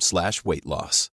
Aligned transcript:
Slash 0.00 0.40
weight 0.44 0.64
loss. 0.64 1.10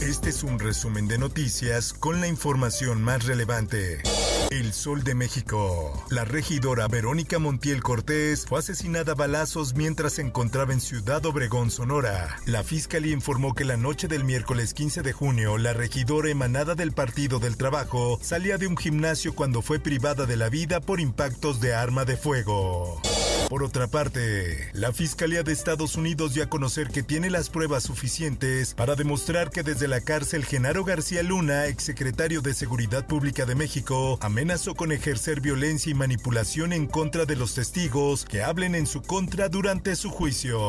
Este 0.00 0.30
es 0.30 0.42
un 0.44 0.58
resumen 0.58 1.08
de 1.08 1.18
noticias 1.18 1.92
con 1.92 2.22
la 2.22 2.26
información 2.26 3.02
más 3.02 3.26
relevante. 3.26 4.02
El 4.50 4.72
Sol 4.72 5.04
de 5.04 5.14
México. 5.14 6.04
La 6.08 6.24
regidora 6.24 6.88
Verónica 6.88 7.38
Montiel 7.38 7.82
Cortés 7.82 8.46
fue 8.46 8.60
asesinada 8.60 9.12
a 9.12 9.14
balazos 9.14 9.74
mientras 9.74 10.14
se 10.14 10.22
encontraba 10.22 10.72
en 10.72 10.80
Ciudad 10.80 11.24
Obregón, 11.26 11.70
Sonora. 11.70 12.38
La 12.46 12.64
fiscalía 12.64 13.12
informó 13.12 13.54
que 13.54 13.66
la 13.66 13.76
noche 13.76 14.08
del 14.08 14.24
miércoles 14.24 14.72
15 14.72 15.02
de 15.02 15.12
junio, 15.12 15.58
la 15.58 15.74
regidora 15.74 16.30
emanada 16.30 16.74
del 16.74 16.92
Partido 16.92 17.38
del 17.38 17.58
Trabajo 17.58 18.18
salía 18.22 18.56
de 18.56 18.68
un 18.68 18.78
gimnasio 18.78 19.34
cuando 19.34 19.60
fue 19.60 19.80
privada 19.80 20.24
de 20.24 20.36
la 20.36 20.48
vida 20.48 20.80
por 20.80 20.98
impactos 20.98 21.60
de 21.60 21.74
arma 21.74 22.06
de 22.06 22.16
fuego. 22.16 23.02
Por 23.50 23.64
otra 23.64 23.88
parte, 23.88 24.70
la 24.74 24.92
Fiscalía 24.92 25.42
de 25.42 25.50
Estados 25.50 25.96
Unidos 25.96 26.34
dio 26.34 26.44
a 26.44 26.48
conocer 26.48 26.86
que 26.86 27.02
tiene 27.02 27.30
las 27.30 27.50
pruebas 27.50 27.82
suficientes 27.82 28.74
para 28.74 28.94
demostrar 28.94 29.50
que 29.50 29.64
desde 29.64 29.88
la 29.88 30.00
cárcel 30.02 30.44
Genaro 30.44 30.84
García 30.84 31.24
Luna, 31.24 31.66
exsecretario 31.66 32.42
de 32.42 32.54
Seguridad 32.54 33.08
Pública 33.08 33.46
de 33.46 33.56
México, 33.56 34.20
amenazó 34.20 34.76
con 34.76 34.92
ejercer 34.92 35.40
violencia 35.40 35.90
y 35.90 35.94
manipulación 35.94 36.72
en 36.72 36.86
contra 36.86 37.24
de 37.24 37.34
los 37.34 37.56
testigos 37.56 38.24
que 38.24 38.40
hablen 38.40 38.76
en 38.76 38.86
su 38.86 39.02
contra 39.02 39.48
durante 39.48 39.96
su 39.96 40.10
juicio. 40.10 40.60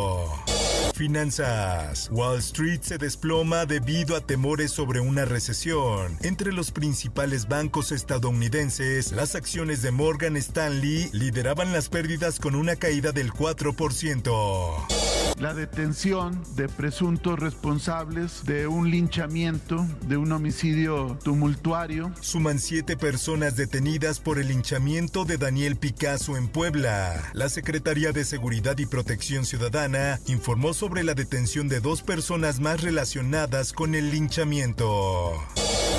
Finanzas. 0.93 2.09
Wall 2.11 2.39
Street 2.39 2.81
se 2.81 2.97
desploma 2.97 3.65
debido 3.65 4.15
a 4.15 4.21
temores 4.21 4.71
sobre 4.71 4.99
una 4.99 5.25
recesión. 5.25 6.17
Entre 6.21 6.51
los 6.51 6.71
principales 6.71 7.47
bancos 7.47 7.91
estadounidenses, 7.91 9.11
las 9.11 9.35
acciones 9.35 9.81
de 9.81 9.91
Morgan 9.91 10.37
Stanley 10.37 11.09
lideraban 11.13 11.71
las 11.73 11.89
pérdidas 11.89 12.39
con 12.39 12.55
una 12.55 12.75
caída 12.75 13.11
del 13.11 13.31
4% 13.31 15.00
la 15.41 15.55
detención 15.55 16.39
de 16.55 16.69
presuntos 16.69 17.39
responsables 17.39 18.45
de 18.45 18.67
un 18.67 18.91
linchamiento, 18.91 19.87
de 20.07 20.15
un 20.15 20.31
homicidio 20.31 21.17
tumultuario. 21.23 22.11
Suman 22.21 22.59
siete 22.59 22.95
personas 22.95 23.55
detenidas 23.55 24.19
por 24.19 24.37
el 24.37 24.49
linchamiento 24.49 25.25
de 25.25 25.37
Daniel 25.37 25.77
Picasso 25.77 26.37
en 26.37 26.47
Puebla. 26.47 27.31
La 27.33 27.49
Secretaría 27.49 28.11
de 28.11 28.23
Seguridad 28.23 28.77
y 28.77 28.85
Protección 28.85 29.45
Ciudadana 29.45 30.19
informó 30.27 30.75
sobre 30.75 31.03
la 31.03 31.15
detención 31.15 31.67
de 31.67 31.79
dos 31.79 32.03
personas 32.03 32.59
más 32.59 32.81
relacionadas 32.81 33.73
con 33.73 33.95
el 33.95 34.11
linchamiento. 34.11 35.33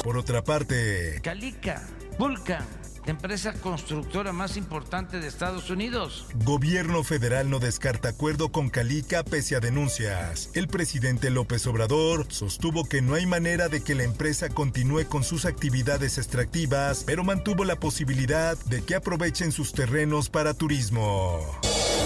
Por 0.05 0.19
otra 0.19 0.45
parte, 0.45 1.21
Calica, 1.21 1.83
Vulcan 2.17 2.65
empresa 3.07 3.53
constructora 3.55 4.33
más 4.33 4.57
importante 4.57 5.19
de 5.19 5.27
Estados 5.27 5.71
Unidos. 5.71 6.27
Gobierno 6.45 7.03
federal 7.03 7.51
no 7.51 7.59
descarta 7.59 8.11
acuerdo 8.11 8.51
con 8.51 8.71
Calica 8.71 9.25
pese 9.25 9.57
a 9.57 9.61
denuncias. 9.61 10.51
El 10.55 10.69
presidente 10.69 11.31
López 11.31 11.67
Obrador 11.67 12.27
sostuvo 12.29 12.85
que 12.85 13.03
no 13.03 13.15
hay 13.15 13.27
manera 13.27 13.69
de 13.69 13.83
que 13.83 13.95
la 13.95 14.05
empresa 14.05 14.49
continúe 14.49 15.07
con 15.09 15.25
sus 15.25 15.45
actividades 15.45 16.19
extractivas, 16.19 17.03
pero 17.05 17.25
mantuvo 17.25 17.65
la 17.65 17.77
posibilidad 17.77 18.57
de 18.67 18.83
que 18.83 18.95
aprovechen 18.95 19.53
sus 19.53 19.73
terrenos 19.73 20.29
para 20.29 20.55
turismo. 20.55 21.41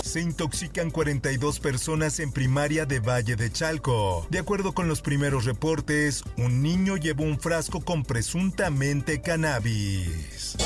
Se 0.02 0.20
intoxican 0.20 0.90
42 0.90 1.58
personas 1.58 2.20
en 2.20 2.32
primaria 2.32 2.86
de 2.86 3.00
Valle 3.00 3.36
de 3.36 3.50
Chalco. 3.50 4.26
De 4.30 4.38
acuerdo 4.38 4.72
con 4.72 4.88
los 4.88 5.02
primeros 5.02 5.44
reportes, 5.44 6.22
un 6.38 6.62
niño 6.62 6.96
llevó 6.96 7.24
un 7.24 7.38
frasco 7.38 7.80
con 7.80 8.04
presuntamente 8.04 9.20
cannabis. 9.20 10.56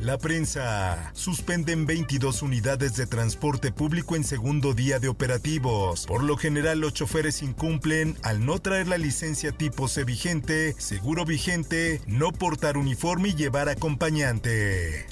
La 0.00 0.16
prensa. 0.16 1.10
Suspenden 1.12 1.84
22 1.84 2.40
unidades 2.40 2.96
de 2.96 3.06
transporte 3.06 3.70
público 3.70 4.16
en 4.16 4.24
segundo 4.24 4.72
día 4.72 4.98
de 4.98 5.08
operativos. 5.08 6.06
Por 6.06 6.22
lo 6.22 6.38
general, 6.38 6.80
los 6.80 6.94
choferes 6.94 7.42
incumplen 7.42 8.16
al 8.22 8.46
no 8.46 8.58
traer 8.60 8.88
la 8.88 8.96
licencia 8.96 9.52
tipo 9.52 9.88
C 9.88 10.04
vigente, 10.04 10.74
seguro 10.78 11.26
vigente, 11.26 12.00
no 12.06 12.32
portar 12.32 12.78
uniforme 12.78 13.28
y 13.28 13.34
llevar 13.34 13.68
acompañante. 13.68 15.06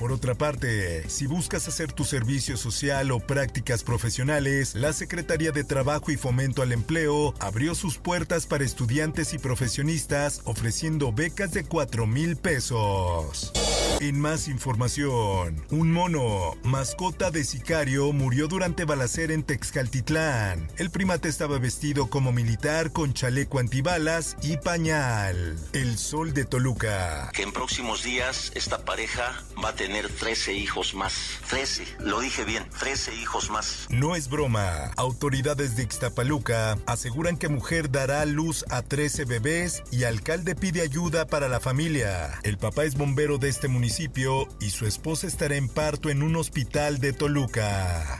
Por 0.00 0.10
otra 0.10 0.34
parte, 0.34 1.08
si 1.08 1.26
buscas 1.26 1.68
hacer 1.68 1.92
tu 1.92 2.02
servicio 2.02 2.56
social 2.56 3.12
o 3.12 3.20
prácticas 3.20 3.84
profesionales, 3.84 4.74
la 4.74 4.92
Secretaría 4.92 5.52
de 5.52 5.62
Trabajo 5.62 6.10
y 6.10 6.16
Fomento 6.16 6.62
al 6.62 6.72
Empleo 6.72 7.32
abrió 7.38 7.76
sus 7.76 7.98
puertas 7.98 8.46
para 8.46 8.64
estudiantes 8.64 9.34
y 9.34 9.38
profesionistas 9.38 10.40
ofreciendo 10.44 11.12
becas 11.12 11.52
de 11.52 11.62
4 11.62 12.08
mil 12.08 12.34
pesos. 12.34 13.52
En 14.02 14.18
más 14.20 14.48
información, 14.48 15.64
un 15.70 15.92
mono, 15.92 16.56
mascota 16.64 17.30
de 17.30 17.44
sicario, 17.44 18.12
murió 18.12 18.48
durante 18.48 18.84
balacera 18.84 19.32
en 19.32 19.44
Texcaltitlán. 19.44 20.68
El 20.76 20.90
primate 20.90 21.28
estaba 21.28 21.60
vestido 21.60 22.10
como 22.10 22.32
militar 22.32 22.90
con 22.90 23.14
chaleco 23.14 23.60
antibalas 23.60 24.36
y 24.42 24.56
pañal. 24.56 25.56
El 25.72 25.98
sol 25.98 26.34
de 26.34 26.44
Toluca. 26.44 27.30
Que 27.32 27.44
en 27.44 27.52
próximos 27.52 28.02
días 28.02 28.50
esta 28.56 28.84
pareja 28.84 29.40
va 29.64 29.68
a 29.68 29.74
tener 29.76 30.08
13 30.08 30.52
hijos 30.54 30.94
más. 30.94 31.38
13, 31.48 31.98
lo 32.00 32.18
dije 32.18 32.44
bien, 32.44 32.68
13 32.80 33.14
hijos 33.14 33.50
más. 33.50 33.86
No 33.88 34.16
es 34.16 34.28
broma. 34.28 34.90
Autoridades 34.96 35.76
de 35.76 35.84
Ixtapaluca 35.84 36.76
aseguran 36.86 37.36
que 37.36 37.48
mujer 37.48 37.88
dará 37.88 38.26
luz 38.26 38.64
a 38.68 38.82
13 38.82 39.26
bebés 39.26 39.84
y 39.92 40.02
alcalde 40.02 40.56
pide 40.56 40.80
ayuda 40.80 41.28
para 41.28 41.48
la 41.48 41.60
familia. 41.60 42.40
El 42.42 42.58
papá 42.58 42.82
es 42.82 42.96
bombero 42.96 43.38
de 43.38 43.48
este 43.48 43.68
municipio 43.68 43.91
y 43.98 44.70
su 44.70 44.86
esposa 44.86 45.26
estará 45.26 45.56
en 45.56 45.68
parto 45.68 46.08
en 46.08 46.22
un 46.22 46.36
hospital 46.36 46.98
de 46.98 47.12
Toluca. 47.12 48.18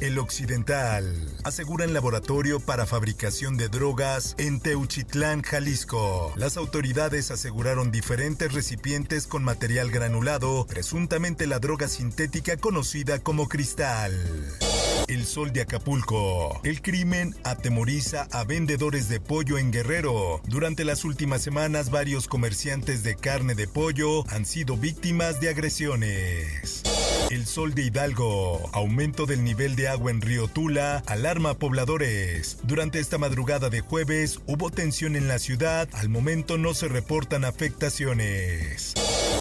El 0.00 0.18
Occidental 0.18 1.14
asegura 1.44 1.84
en 1.84 1.94
laboratorio 1.94 2.58
para 2.58 2.86
fabricación 2.86 3.56
de 3.56 3.68
drogas 3.68 4.34
en 4.38 4.58
Teuchitlán, 4.58 5.42
Jalisco. 5.42 6.32
Las 6.34 6.56
autoridades 6.56 7.30
aseguraron 7.30 7.92
diferentes 7.92 8.52
recipientes 8.52 9.28
con 9.28 9.44
material 9.44 9.92
granulado, 9.92 10.66
presuntamente 10.66 11.46
la 11.46 11.60
droga 11.60 11.86
sintética 11.86 12.56
conocida 12.56 13.20
como 13.20 13.48
cristal. 13.48 14.12
El 15.12 15.26
sol 15.26 15.52
de 15.52 15.60
Acapulco. 15.60 16.58
El 16.64 16.80
crimen 16.80 17.36
atemoriza 17.44 18.28
a 18.32 18.44
vendedores 18.44 19.10
de 19.10 19.20
pollo 19.20 19.58
en 19.58 19.70
Guerrero. 19.70 20.40
Durante 20.46 20.86
las 20.86 21.04
últimas 21.04 21.42
semanas, 21.42 21.90
varios 21.90 22.28
comerciantes 22.28 23.02
de 23.02 23.14
carne 23.16 23.54
de 23.54 23.68
pollo 23.68 24.26
han 24.30 24.46
sido 24.46 24.78
víctimas 24.78 25.38
de 25.38 25.50
agresiones. 25.50 26.82
El 27.32 27.46
sol 27.46 27.72
de 27.72 27.84
Hidalgo. 27.84 28.68
Aumento 28.74 29.24
del 29.24 29.42
nivel 29.42 29.74
de 29.74 29.88
agua 29.88 30.10
en 30.10 30.20
Río 30.20 30.48
Tula. 30.48 31.02
Alarma 31.06 31.48
a 31.48 31.54
pobladores. 31.54 32.58
Durante 32.62 32.98
esta 32.98 33.16
madrugada 33.16 33.70
de 33.70 33.80
jueves 33.80 34.40
hubo 34.46 34.70
tensión 34.70 35.16
en 35.16 35.28
la 35.28 35.38
ciudad. 35.38 35.88
Al 35.94 36.10
momento 36.10 36.58
no 36.58 36.74
se 36.74 36.88
reportan 36.88 37.46
afectaciones. 37.46 38.92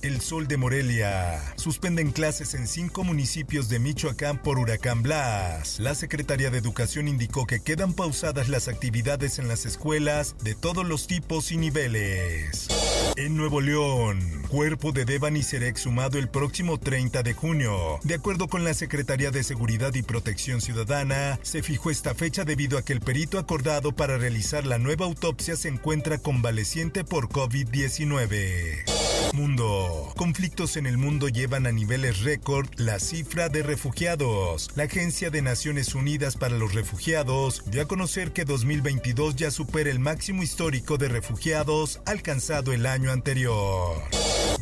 El 0.04 0.22
Sol 0.22 0.48
de 0.48 0.56
Morelia. 0.56 1.42
Suspenden 1.58 2.12
clases 2.12 2.54
en 2.54 2.66
cinco 2.66 3.04
municipios 3.04 3.68
de 3.68 3.80
Michoacán 3.80 4.42
por 4.42 4.58
huracán 4.58 5.04
Blas. 5.04 5.78
La 5.82 5.94
Secretaría 5.94 6.50
de 6.50 6.60
Educación 6.60 7.10
indicó 7.10 7.46
que 7.46 7.60
quedan 7.60 7.92
pausadas 7.92 8.48
las 8.48 8.70
actividades 8.70 9.38
en 9.38 9.50
las 9.50 9.66
escuelas 9.66 10.38
de 10.42 10.56
todos 10.56 10.88
los 10.88 11.08
tipos 11.08 11.52
y 11.52 11.58
niveles. 11.58 12.70
En 13.18 13.36
Nuevo 13.36 13.60
León, 13.60 14.20
cuerpo 14.48 14.92
de 14.92 15.06
Devani 15.06 15.44
será 15.44 15.68
exhumado 15.68 16.18
el 16.18 16.30
próximo 16.30 16.80
30 16.80 17.24
de 17.24 17.34
junio. 17.34 18.00
De 18.04 18.16
acuerdo 18.16 18.48
con 18.48 18.64
la 18.64 18.74
Secretaría 18.74 19.32
de 19.32 19.44
Seguridad 19.44 19.94
y 19.96 20.02
Protección 20.02 20.62
Ciudadana, 20.62 21.38
se 21.42 21.62
fijó 21.62 21.92
esta 21.92 22.16
fecha 22.16 22.46
debido 22.46 22.78
a 22.78 22.84
que 22.84 22.94
el 22.94 23.02
perito 23.02 23.38
acordado 23.38 23.92
para 23.92 24.18
realizar 24.18 24.66
la 24.66 24.78
nueva 24.78 25.06
autopsia 25.06 25.56
se 25.56 25.68
encuentra 25.68 26.20
convaleciente 26.20 27.04
por 27.04 27.28
COVID-19. 27.30 29.11
Mundo. 29.34 30.12
Conflictos 30.16 30.78
en 30.78 30.86
el 30.86 30.98
mundo 30.98 31.28
llevan 31.28 31.66
a 31.66 31.72
niveles 31.72 32.22
récord 32.22 32.68
la 32.78 33.00
cifra 33.00 33.50
de 33.50 33.64
refugiados. 33.64 34.70
La 34.76 34.84
Agencia 34.84 35.30
de 35.30 35.42
Naciones 35.42 35.96
Unidas 35.96 36.36
para 36.36 36.58
los 36.58 36.74
Refugiados 36.74 37.64
dio 37.68 37.82
a 37.82 37.88
conocer 37.88 38.32
que 38.32 38.46
2022 38.46 39.36
ya 39.36 39.52
supera 39.52 39.90
el 39.90 40.00
máximo 40.00 40.44
histórico 40.44 40.98
de 40.98 41.10
refugiados 41.10 42.02
alcanzado 42.06 42.74
el 42.74 42.86
año 42.86 43.12
anterior. 43.12 44.02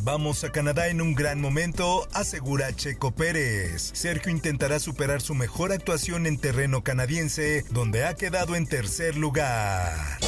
Vamos 0.02 0.44
a 0.44 0.52
Canadá 0.52 0.88
en 0.88 1.00
un 1.00 1.14
gran 1.14 1.40
momento, 1.40 2.08
asegura 2.12 2.74
Checo 2.74 3.10
Pérez. 3.10 3.90
Sergio 3.92 4.32
intentará 4.32 4.78
superar 4.78 5.20
su 5.20 5.34
mejor 5.34 5.72
actuación 5.72 6.26
en 6.26 6.38
terreno 6.38 6.82
canadiense, 6.82 7.64
donde 7.70 8.04
ha 8.04 8.14
quedado 8.14 8.56
en 8.56 8.66
tercer 8.66 9.16
lugar. 9.16 10.18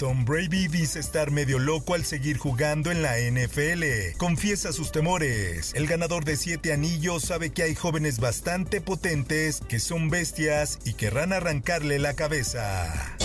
Tom 0.00 0.24
Brady 0.24 0.66
dice 0.68 0.98
estar 0.98 1.30
medio 1.30 1.58
loco 1.58 1.92
al 1.92 2.06
seguir 2.06 2.38
jugando 2.38 2.90
en 2.90 3.02
la 3.02 3.18
NFL. 3.18 4.16
Confiesa 4.16 4.72
sus 4.72 4.92
temores. 4.92 5.74
El 5.74 5.86
ganador 5.86 6.24
de 6.24 6.38
siete 6.38 6.72
anillos 6.72 7.24
sabe 7.24 7.50
que 7.50 7.64
hay 7.64 7.74
jóvenes 7.74 8.18
bastante 8.18 8.80
potentes 8.80 9.60
que 9.68 9.78
son 9.78 10.08
bestias 10.08 10.78
y 10.86 10.94
querrán 10.94 11.34
arrancarle 11.34 11.98
la 11.98 12.14
cabeza. 12.14 13.18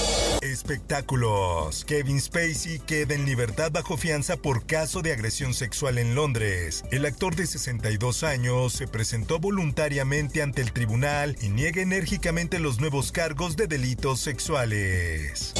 Espectáculos. 0.52 1.86
Kevin 1.86 2.22
Spacey 2.22 2.80
queda 2.80 3.14
en 3.14 3.26
libertad 3.26 3.72
bajo 3.72 3.98
fianza 3.98 4.38
por 4.38 4.66
caso 4.66 5.02
de 5.02 5.12
agresión 5.12 5.54
sexual 5.54 5.98
en 5.98 6.16
Londres. 6.16 6.84
El 6.92 7.06
actor 7.06 7.36
de 7.36 7.48
62 7.48 8.24
años 8.24 8.74
se 8.74 8.88
presentó 8.88 9.40
voluntariamente 9.40 10.42
ante 10.42 10.62
el 10.62 10.72
tribunal 10.72 11.36
y 11.42 11.50
niega 11.50 11.82
enérgicamente 11.82 12.60
los 12.60 12.80
nuevos 12.80 13.12
cargos 13.12 13.56
de 13.56 13.68
delitos 13.68 14.20
sexuales. 14.20 15.54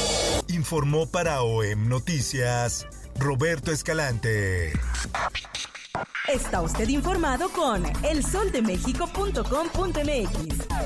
Informó 0.48 1.06
para 1.06 1.42
OEM 1.42 1.88
Noticias 1.88 2.86
Roberto 3.18 3.72
Escalante. 3.72 4.72
Está 6.28 6.60
usted 6.60 6.88
informado 6.88 7.48
con 7.50 7.84
elsoldemexico.com.mx. 8.04 10.85